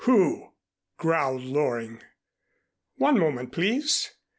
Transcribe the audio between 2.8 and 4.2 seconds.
"One moment, please.